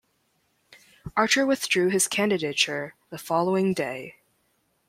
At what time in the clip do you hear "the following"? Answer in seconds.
3.11-3.71